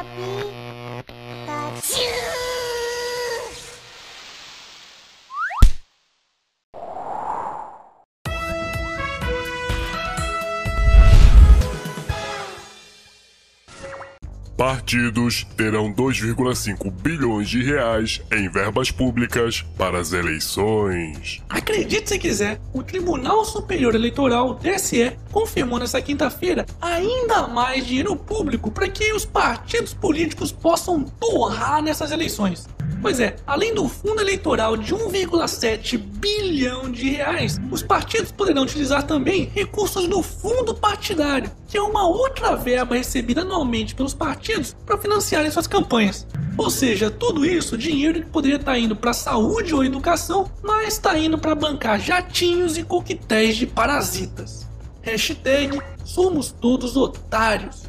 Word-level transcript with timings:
Gabi. 0.00 0.79
Partidos 14.60 15.46
terão 15.56 15.90
2,5 15.90 16.90
bilhões 16.90 17.48
de 17.48 17.62
reais 17.62 18.20
em 18.30 18.46
verbas 18.46 18.90
públicas 18.90 19.64
para 19.78 19.98
as 19.98 20.12
eleições. 20.12 21.42
Acredite 21.48 22.10
se 22.10 22.18
quiser, 22.18 22.60
o 22.74 22.82
Tribunal 22.82 23.42
Superior 23.46 23.94
Eleitoral, 23.94 24.56
TSE, 24.56 25.16
confirmou 25.32 25.78
nesta 25.78 26.02
quinta-feira 26.02 26.66
ainda 26.78 27.48
mais 27.48 27.86
dinheiro 27.86 28.14
público 28.14 28.70
para 28.70 28.86
que 28.86 29.14
os 29.14 29.24
partidos 29.24 29.94
políticos 29.94 30.52
possam 30.52 31.04
torrar 31.04 31.82
nessas 31.82 32.10
eleições. 32.10 32.68
Pois 33.02 33.18
é, 33.18 33.36
além 33.46 33.74
do 33.74 33.88
fundo 33.88 34.20
eleitoral 34.20 34.76
de 34.76 34.94
1,7 34.94 35.96
bilhão 35.96 36.90
de 36.90 37.08
reais, 37.08 37.58
os 37.70 37.82
partidos 37.82 38.30
poderão 38.30 38.62
utilizar 38.62 39.04
também 39.04 39.50
recursos 39.54 40.06
do 40.06 40.22
fundo 40.22 40.74
partidário, 40.74 41.50
que 41.66 41.78
é 41.78 41.82
uma 41.82 42.06
outra 42.06 42.54
verba 42.56 42.94
recebida 42.94 43.40
anualmente 43.40 43.94
pelos 43.94 44.12
partidos 44.12 44.76
para 44.84 44.98
financiarem 44.98 45.50
suas 45.50 45.66
campanhas. 45.66 46.26
Ou 46.58 46.68
seja, 46.68 47.10
tudo 47.10 47.46
isso, 47.46 47.78
dinheiro 47.78 48.20
que 48.20 48.26
poderia 48.26 48.58
estar 48.58 48.78
indo 48.78 48.94
para 48.94 49.14
saúde 49.14 49.74
ou 49.74 49.82
educação, 49.82 50.50
mas 50.62 50.94
está 50.94 51.18
indo 51.18 51.38
para 51.38 51.54
bancar 51.54 51.98
jatinhos 51.98 52.76
e 52.76 52.82
coquetéis 52.82 53.56
de 53.56 53.66
parasitas. 53.66 54.68
Hashtag 55.00 55.80
somos 56.04 56.52
todos 56.52 56.96
otários. 56.96 57.84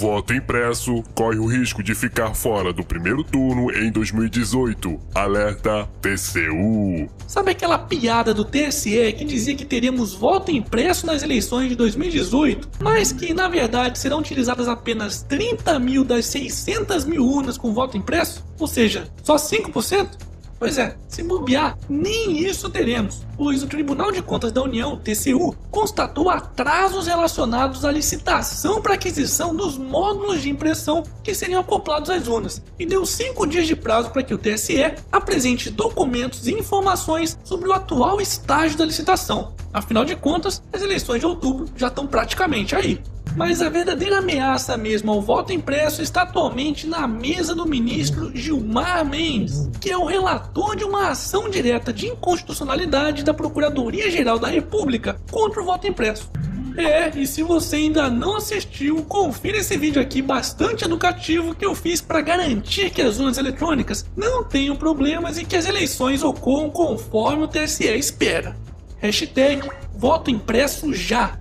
Voto 0.00 0.32
impresso 0.32 1.04
corre 1.14 1.36
o 1.36 1.44
risco 1.44 1.82
de 1.82 1.94
ficar 1.94 2.32
fora 2.32 2.72
do 2.72 2.82
primeiro 2.82 3.22
turno 3.22 3.70
em 3.70 3.92
2018. 3.92 4.98
Alerta 5.14 5.86
TCU. 6.00 7.06
Sabe 7.26 7.50
aquela 7.50 7.76
piada 7.76 8.32
do 8.32 8.42
TSE 8.42 9.12
que 9.12 9.26
dizia 9.26 9.54
que 9.54 9.66
teremos 9.66 10.14
voto 10.14 10.50
impresso 10.50 11.04
nas 11.04 11.22
eleições 11.22 11.68
de 11.68 11.76
2018, 11.76 12.66
mas 12.80 13.12
que 13.12 13.34
na 13.34 13.46
verdade 13.46 13.98
serão 13.98 14.20
utilizadas 14.20 14.68
apenas 14.68 15.22
30 15.24 15.78
mil 15.78 16.02
das 16.02 16.24
600 16.24 17.04
mil 17.04 17.22
urnas 17.22 17.58
com 17.58 17.74
voto 17.74 17.98
impresso? 17.98 18.42
Ou 18.58 18.66
seja, 18.66 19.06
só 19.22 19.36
5%? 19.36 20.29
Pois 20.60 20.76
é, 20.76 20.94
se 21.08 21.22
bobear, 21.22 21.78
nem 21.88 22.38
isso 22.38 22.68
teremos, 22.68 23.26
pois 23.34 23.62
o 23.62 23.66
Tribunal 23.66 24.12
de 24.12 24.20
Contas 24.20 24.52
da 24.52 24.62
União, 24.62 24.94
TCU, 24.94 25.56
constatou 25.70 26.28
atrasos 26.28 27.06
relacionados 27.06 27.82
à 27.82 27.90
licitação 27.90 28.82
para 28.82 28.92
aquisição 28.92 29.56
dos 29.56 29.78
módulos 29.78 30.42
de 30.42 30.50
impressão 30.50 31.02
que 31.24 31.34
seriam 31.34 31.62
acoplados 31.62 32.10
às 32.10 32.28
urnas 32.28 32.62
e 32.78 32.84
deu 32.84 33.06
cinco 33.06 33.46
dias 33.46 33.66
de 33.66 33.74
prazo 33.74 34.10
para 34.10 34.22
que 34.22 34.34
o 34.34 34.38
TSE 34.38 34.96
apresente 35.10 35.70
documentos 35.70 36.46
e 36.46 36.52
informações 36.52 37.38
sobre 37.42 37.66
o 37.66 37.72
atual 37.72 38.20
estágio 38.20 38.76
da 38.76 38.84
licitação. 38.84 39.54
Afinal 39.72 40.04
de 40.04 40.14
contas, 40.14 40.62
as 40.70 40.82
eleições 40.82 41.20
de 41.20 41.26
outubro 41.26 41.70
já 41.74 41.88
estão 41.88 42.06
praticamente 42.06 42.76
aí. 42.76 43.00
Mas 43.36 43.62
a 43.62 43.68
verdadeira 43.68 44.18
ameaça 44.18 44.76
mesmo 44.76 45.12
ao 45.12 45.22
voto 45.22 45.52
impresso 45.52 46.02
está 46.02 46.22
atualmente 46.22 46.86
na 46.86 47.06
mesa 47.06 47.54
do 47.54 47.66
ministro 47.66 48.30
Gilmar 48.34 49.04
Mendes, 49.04 49.68
que 49.80 49.90
é 49.90 49.96
o 49.96 50.04
relator 50.04 50.74
de 50.74 50.84
uma 50.84 51.08
ação 51.08 51.48
direta 51.48 51.92
de 51.92 52.08
inconstitucionalidade 52.08 53.22
da 53.22 53.32
Procuradoria-Geral 53.32 54.38
da 54.38 54.48
República 54.48 55.20
contra 55.30 55.62
o 55.62 55.64
voto 55.64 55.86
impresso. 55.86 56.30
É, 56.76 57.10
e 57.18 57.26
se 57.26 57.42
você 57.42 57.76
ainda 57.76 58.08
não 58.08 58.36
assistiu, 58.36 59.02
confira 59.02 59.58
esse 59.58 59.76
vídeo 59.76 60.00
aqui 60.00 60.22
bastante 60.22 60.84
educativo 60.84 61.54
que 61.54 61.64
eu 61.64 61.74
fiz 61.74 62.00
para 62.00 62.20
garantir 62.20 62.90
que 62.90 63.02
as 63.02 63.18
urnas 63.18 63.38
eletrônicas 63.38 64.06
não 64.16 64.44
tenham 64.44 64.76
problemas 64.76 65.36
e 65.36 65.44
que 65.44 65.56
as 65.56 65.66
eleições 65.66 66.22
ocorram 66.22 66.70
conforme 66.70 67.44
o 67.44 67.48
TSE 67.48 67.86
espera. 67.86 68.56
Hashtag 68.98 69.68
voto 69.94 70.30
impresso 70.30 70.92
já. 70.94 71.38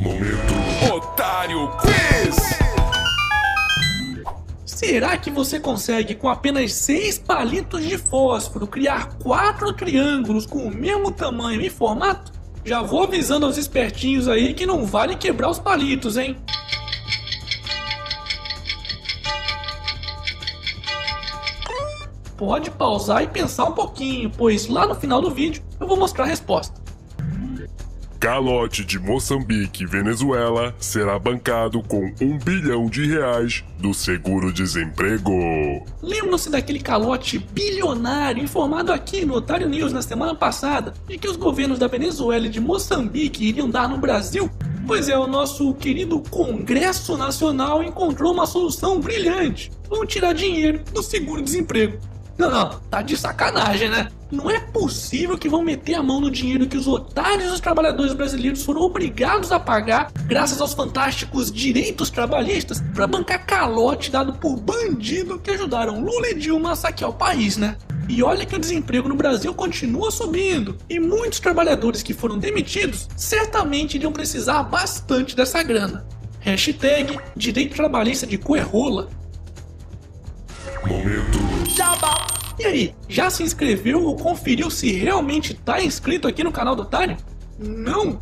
Momento 0.00 0.94
Otário 0.94 1.70
Quiz! 1.76 2.36
Será 4.64 5.18
que 5.18 5.30
você 5.30 5.60
consegue, 5.60 6.14
com 6.14 6.26
apenas 6.26 6.72
seis 6.72 7.18
palitos 7.18 7.84
de 7.84 7.98
fósforo, 7.98 8.66
criar 8.66 9.18
quatro 9.18 9.74
triângulos 9.74 10.46
com 10.46 10.60
o 10.60 10.74
mesmo 10.74 11.12
tamanho 11.12 11.60
e 11.60 11.68
formato? 11.68 12.32
Já 12.64 12.80
vou 12.80 13.02
avisando 13.02 13.44
aos 13.44 13.58
espertinhos 13.58 14.26
aí 14.26 14.54
que 14.54 14.64
não 14.64 14.86
vale 14.86 15.16
quebrar 15.16 15.50
os 15.50 15.58
palitos, 15.58 16.16
hein? 16.16 16.34
Pode 22.38 22.70
pausar 22.70 23.22
e 23.22 23.26
pensar 23.26 23.66
um 23.66 23.72
pouquinho, 23.72 24.30
pois 24.30 24.66
lá 24.66 24.86
no 24.86 24.94
final 24.94 25.20
do 25.20 25.30
vídeo 25.30 25.62
eu 25.78 25.86
vou 25.86 25.98
mostrar 25.98 26.24
a 26.24 26.28
resposta. 26.28 26.79
Calote 28.20 28.84
de 28.84 28.98
Moçambique 28.98 29.82
e 29.82 29.86
Venezuela 29.86 30.74
será 30.78 31.18
bancado 31.18 31.82
com 31.82 32.12
um 32.20 32.36
bilhão 32.36 32.84
de 32.84 33.06
reais 33.06 33.64
do 33.78 33.94
seguro-desemprego. 33.94 35.32
Lembram-se 36.02 36.50
daquele 36.50 36.80
calote 36.80 37.38
bilionário 37.38 38.44
informado 38.44 38.92
aqui 38.92 39.24
no 39.24 39.36
Otário 39.36 39.70
News 39.70 39.90
na 39.90 40.02
semana 40.02 40.34
passada 40.34 40.92
de 41.08 41.16
que 41.16 41.26
os 41.26 41.36
governos 41.38 41.78
da 41.78 41.86
Venezuela 41.86 42.46
e 42.46 42.50
de 42.50 42.60
Moçambique 42.60 43.48
iriam 43.48 43.70
dar 43.70 43.88
no 43.88 43.96
Brasil? 43.96 44.50
Pois 44.86 45.08
é, 45.08 45.16
o 45.16 45.26
nosso 45.26 45.72
querido 45.72 46.20
Congresso 46.20 47.16
Nacional 47.16 47.82
encontrou 47.82 48.34
uma 48.34 48.44
solução 48.44 49.00
brilhante. 49.00 49.72
Vão 49.88 50.04
tirar 50.04 50.34
dinheiro 50.34 50.82
do 50.92 51.02
seguro-desemprego. 51.02 51.98
Não, 52.36 52.50
não, 52.50 52.68
tá 52.90 53.00
de 53.00 53.16
sacanagem, 53.16 53.88
né? 53.88 54.10
Não 54.30 54.48
é 54.48 54.60
possível 54.60 55.36
que 55.36 55.48
vão 55.48 55.62
meter 55.62 55.94
a 55.94 56.02
mão 56.02 56.20
no 56.20 56.30
dinheiro 56.30 56.66
que 56.66 56.76
os 56.76 56.86
otários 56.86 57.50
dos 57.50 57.60
trabalhadores 57.60 58.12
brasileiros 58.12 58.62
foram 58.62 58.82
obrigados 58.82 59.50
a 59.50 59.58
pagar 59.58 60.12
graças 60.26 60.60
aos 60.60 60.72
fantásticos 60.72 61.50
direitos 61.50 62.10
trabalhistas 62.10 62.80
para 62.94 63.08
bancar 63.08 63.44
calote 63.44 64.10
dado 64.10 64.34
por 64.34 64.56
bandido 64.60 65.38
que 65.38 65.50
ajudaram 65.50 66.00
Lula 66.00 66.28
e 66.28 66.34
Dilma 66.34 66.72
a 66.72 66.76
saquear 66.76 67.10
o 67.10 67.14
país, 67.14 67.56
né? 67.56 67.76
E 68.08 68.22
olha 68.22 68.46
que 68.46 68.54
o 68.54 68.58
desemprego 68.58 69.08
no 69.08 69.16
Brasil 69.16 69.52
continua 69.52 70.10
subindo 70.10 70.76
e 70.88 71.00
muitos 71.00 71.40
trabalhadores 71.40 72.02
que 72.02 72.14
foram 72.14 72.38
demitidos 72.38 73.08
certamente 73.16 73.96
iriam 73.96 74.12
precisar 74.12 74.62
bastante 74.62 75.34
dessa 75.34 75.62
grana. 75.62 76.06
Hashtag 76.40 77.18
direito 77.36 77.74
trabalhista 77.74 78.26
de 78.26 78.38
coerrola. 78.38 79.08
Momento 80.86 81.38
Jabá. 81.68 82.19
E 82.60 82.66
aí, 82.66 82.94
já 83.08 83.30
se 83.30 83.42
inscreveu 83.42 84.04
ou 84.04 84.14
conferiu 84.16 84.70
se 84.70 84.92
realmente 84.92 85.54
tá 85.54 85.82
inscrito 85.82 86.28
aqui 86.28 86.44
no 86.44 86.52
canal 86.52 86.76
do 86.76 86.82
Otário? 86.82 87.16
Não? 87.58 88.20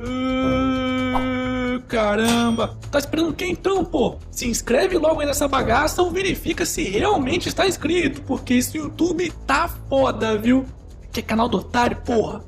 Uh, 0.00 1.80
caramba, 1.86 2.76
tá 2.90 2.98
esperando 2.98 3.32
quem 3.32 3.52
então, 3.52 3.84
pô? 3.84 4.16
Se 4.28 4.48
inscreve 4.48 4.98
logo 4.98 5.20
aí 5.20 5.26
nessa 5.26 5.46
bagaça 5.46 6.02
ou 6.02 6.10
verifica 6.10 6.66
se 6.66 6.82
realmente 6.82 7.48
está 7.48 7.64
inscrito, 7.64 8.22
porque 8.22 8.54
esse 8.54 8.76
YouTube 8.76 9.32
tá 9.46 9.68
foda, 9.88 10.36
viu? 10.36 10.66
Que 11.12 11.20
é 11.20 11.22
canal 11.22 11.48
do 11.48 11.58
Otário, 11.58 11.96
porra. 11.98 12.42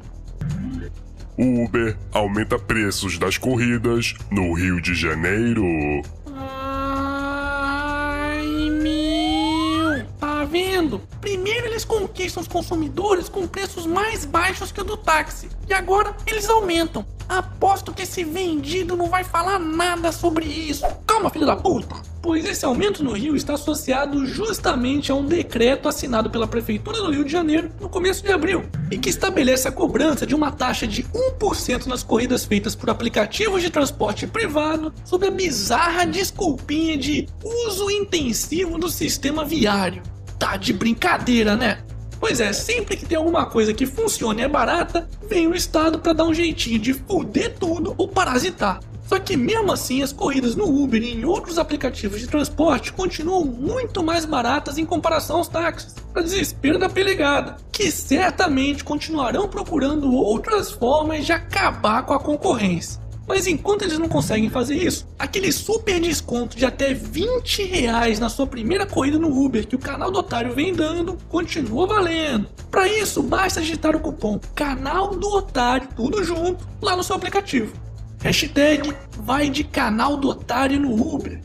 Uber 1.39 1.97
aumenta 2.13 2.59
preços 2.59 3.17
das 3.17 3.39
corridas 3.39 4.13
no 4.29 4.55
Rio 4.55 4.83
de 4.83 4.93
Janeiro. 4.93 5.63
Vendo? 10.49 11.01
Primeiro 11.21 11.67
eles 11.67 11.85
conquistam 11.85 12.41
os 12.41 12.49
consumidores 12.49 13.29
com 13.29 13.47
preços 13.47 13.87
mais 13.87 14.25
baixos 14.25 14.73
que 14.73 14.81
o 14.81 14.85
do 14.85 14.97
táxi. 14.97 15.49
E 15.69 15.75
agora 15.75 16.17
eles 16.27 16.49
aumentam. 16.49 17.05
Aposto 17.29 17.93
que 17.93 18.03
esse 18.03 18.25
vendido 18.25 18.97
não 18.97 19.09
vai 19.09 19.23
falar 19.23 19.59
nada 19.59 20.11
sobre 20.11 20.47
isso. 20.47 20.87
Calma, 21.07 21.29
filho 21.29 21.45
da 21.45 21.57
puta. 21.57 21.97
Pois 22.23 22.45
esse 22.47 22.65
aumento 22.65 23.05
no 23.05 23.13
Rio 23.13 23.37
está 23.37 23.55
associado 23.55 24.25
justamente 24.27 25.13
a 25.13 25.15
um 25.15 25.25
decreto 25.25 25.89
assinado 25.89 26.31
pela 26.31 26.47
Prefeitura 26.47 26.99
do 27.03 27.11
Rio 27.11 27.25
de 27.25 27.31
Janeiro 27.31 27.71
no 27.79 27.89
começo 27.89 28.25
de 28.25 28.33
abril 28.33 28.65
e 28.91 28.97
que 28.97 29.11
estabelece 29.11 29.69
a 29.69 29.73
cobrança 29.73 30.27
de 30.27 30.35
uma 30.35 30.51
taxa 30.51 30.87
de 30.87 31.05
1% 31.39 31.87
nas 31.87 32.03
corridas 32.03 32.47
feitas 32.47 32.75
por 32.75 32.89
aplicativos 32.89 33.63
de 33.63 33.71
transporte 33.71 34.27
privado 34.27 34.93
sob 35.05 35.27
a 35.27 35.31
bizarra 35.31 36.07
desculpinha 36.07 36.97
de 36.97 37.29
uso 37.45 37.91
intensivo 37.91 38.79
do 38.79 38.89
sistema 38.89 39.45
viário. 39.45 40.03
Tá 40.39 40.57
de 40.57 40.73
brincadeira, 40.73 41.57
né? 41.57 41.79
Pois 42.21 42.41
é, 42.41 42.53
sempre 42.53 42.97
que 42.97 43.07
tem 43.07 43.17
alguma 43.17 43.47
coisa 43.47 43.73
que 43.73 43.87
funciona 43.87 44.41
e 44.41 44.45
é 44.45 44.49
barata, 44.49 45.09
vem 45.29 45.47
o 45.47 45.55
Estado 45.55 45.99
para 45.99 46.13
dar 46.13 46.25
um 46.25 46.35
jeitinho 46.35 46.79
de 46.79 46.93
fuder 46.95 47.55
tudo 47.59 47.95
ou 47.97 48.09
parasitar. 48.09 48.81
Só 49.09 49.19
que 49.19 49.39
mesmo 49.39 49.73
assim, 49.73 50.03
as 50.03 50.13
corridas 50.13 50.55
no 50.55 50.67
Uber 50.67 51.03
e 51.03 51.15
em 51.15 51.25
outros 51.25 51.59
aplicativos 51.59 52.21
de 52.21 52.27
transporte 52.27 52.93
continuam 52.93 53.43
muito 53.43 54.03
mais 54.03 54.27
baratas 54.27 54.77
em 54.77 54.85
comparação 54.85 55.39
aos 55.39 55.49
táxis, 55.49 55.95
para 56.13 56.23
desespero 56.23 56.79
da 56.79 56.91
pelegada, 56.91 57.57
que 57.73 57.91
certamente 57.91 58.85
continuarão 58.85 59.49
procurando 59.49 60.13
outras 60.13 60.71
formas 60.71 61.25
de 61.25 61.33
acabar 61.33 62.05
com 62.05 62.13
a 62.13 62.21
concorrência. 62.21 63.01
Mas 63.29 63.47
enquanto 63.47 63.83
eles 63.83 63.99
não 63.99 64.09
conseguem 64.09 64.49
fazer 64.49 64.75
isso, 64.75 65.07
aquele 65.19 65.53
super 65.53 66.01
desconto 66.01 66.57
de 66.57 66.65
até 66.65 66.95
20 66.95 67.63
reais 67.65 68.19
na 68.19 68.31
sua 68.31 68.47
primeira 68.47 68.87
corrida 68.87 69.19
no 69.19 69.45
Uber 69.45 69.67
que 69.67 69.77
o 69.77 69.79
canal 69.79 70.11
do 70.11 70.19
Otário 70.19 70.55
vem 70.55 70.73
dando 70.73 71.19
continua 71.29 71.87
valendo. 71.87 72.49
Para 72.71 72.89
isso, 72.89 73.23
basta 73.23 73.61
digitar 73.61 73.95
o 73.95 74.01
cupom 74.01 74.41
Canal 74.55 75.15
do 75.15 75.29
Otário, 75.29 75.89
tudo 75.95 76.25
junto, 76.25 76.67
lá 76.81 76.97
no 76.97 77.05
seu 77.05 77.17
aplicativo. 77.17 77.75
Hashtag 78.21 78.95
vai 79.19 79.51
de 79.51 79.63
canal 79.63 80.17
do 80.17 80.31
Otário 80.31 80.81
no 80.81 80.95
Uber. 81.15 81.39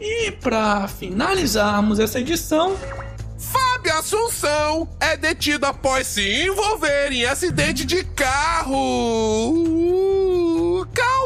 E 0.00 0.30
para 0.32 0.88
finalizarmos 0.88 2.00
essa 2.00 2.18
edição, 2.18 2.74
Fábio 3.36 3.92
Assunção 3.98 4.88
é 5.00 5.16
detido 5.16 5.66
após 5.66 6.06
se 6.06 6.46
envolver 6.46 7.12
em 7.12 7.24
acidente 7.26 7.84
de 7.84 8.04
carro. 8.04 8.76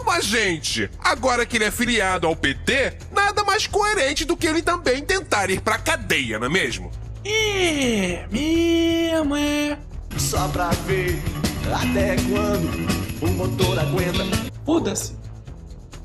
Calma, 0.02 0.20
gente. 0.20 0.90
Agora 0.98 1.46
que 1.46 1.56
ele 1.56 1.64
é 1.64 1.70
filiado 1.70 2.26
ao 2.26 2.34
PT, 2.34 2.94
nada 3.12 3.44
mais 3.44 3.68
coerente 3.68 4.24
do 4.24 4.36
que 4.36 4.48
ele 4.48 4.60
também 4.60 5.00
tentar 5.00 5.48
ir 5.48 5.60
pra 5.60 5.78
cadeia, 5.78 6.38
não 6.40 6.46
é 6.48 6.50
mesmo? 6.50 6.90
é 7.24 8.26
mesmo, 8.28 9.36
é. 9.36 9.78
Só 10.18 10.48
pra 10.48 10.70
ver 10.70 11.22
até 11.72 12.16
quando 12.16 13.22
o 13.22 13.28
motor 13.28 13.78
aguenta. 13.78 14.24
Foda-se. 14.66 15.16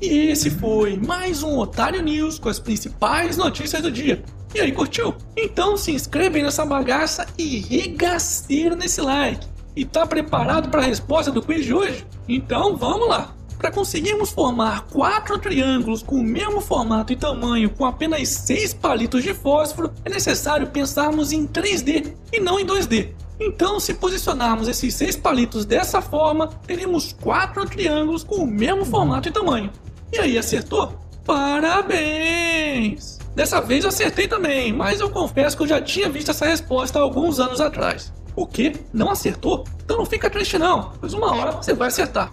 E 0.00 0.30
esse 0.30 0.48
foi 0.48 0.96
mais 0.96 1.42
um 1.42 1.58
Otário 1.58 2.00
News 2.00 2.38
com 2.38 2.48
as 2.48 2.60
principais 2.60 3.36
notícias 3.36 3.82
do 3.82 3.90
dia. 3.90 4.22
E 4.54 4.60
aí, 4.60 4.70
curtiu? 4.70 5.16
Então 5.36 5.76
se 5.76 5.90
inscreve 5.90 6.38
aí 6.38 6.44
nessa 6.44 6.64
bagaça 6.64 7.26
e 7.36 7.58
regaceira 7.58 8.76
nesse 8.76 9.00
like. 9.00 9.44
E 9.74 9.84
tá 9.84 10.06
preparado 10.06 10.70
para 10.70 10.82
a 10.82 10.84
resposta 10.84 11.32
do 11.32 11.42
quiz 11.42 11.66
de 11.66 11.74
hoje? 11.74 12.06
Então 12.28 12.76
vamos 12.76 13.08
lá! 13.08 13.37
Para 13.58 13.72
conseguirmos 13.72 14.30
formar 14.30 14.86
quatro 14.86 15.36
triângulos 15.36 16.00
com 16.00 16.14
o 16.16 16.22
mesmo 16.22 16.60
formato 16.60 17.12
e 17.12 17.16
tamanho 17.16 17.68
com 17.68 17.84
apenas 17.84 18.28
seis 18.28 18.72
palitos 18.72 19.24
de 19.24 19.34
fósforo, 19.34 19.92
é 20.04 20.10
necessário 20.10 20.68
pensarmos 20.68 21.32
em 21.32 21.44
3D 21.44 22.14
e 22.32 22.38
não 22.38 22.60
em 22.60 22.64
2D. 22.64 23.08
Então, 23.40 23.80
se 23.80 23.94
posicionarmos 23.94 24.68
esses 24.68 24.94
seis 24.94 25.16
palitos 25.16 25.64
dessa 25.64 26.00
forma, 26.00 26.46
teremos 26.66 27.12
quatro 27.12 27.66
triângulos 27.66 28.22
com 28.22 28.36
o 28.36 28.46
mesmo 28.46 28.84
formato 28.84 29.28
e 29.28 29.32
tamanho. 29.32 29.72
E 30.12 30.18
aí, 30.18 30.38
acertou? 30.38 30.96
Parabéns! 31.24 33.18
Dessa 33.34 33.60
vez 33.60 33.84
eu 33.84 33.90
acertei 33.90 34.26
também, 34.26 34.72
mas 34.72 35.00
eu 35.00 35.10
confesso 35.10 35.56
que 35.56 35.62
eu 35.64 35.68
já 35.68 35.80
tinha 35.80 36.08
visto 36.08 36.30
essa 36.30 36.46
resposta 36.46 36.98
alguns 36.98 37.38
anos 37.38 37.60
atrás. 37.60 38.12
O 38.34 38.46
que? 38.46 38.72
Não 38.92 39.10
acertou? 39.10 39.64
Então 39.84 39.98
não 39.98 40.06
fica 40.06 40.30
triste 40.30 40.58
não, 40.58 40.92
pois 41.00 41.12
uma 41.12 41.34
hora 41.34 41.52
você 41.52 41.74
vai 41.74 41.88
acertar. 41.88 42.32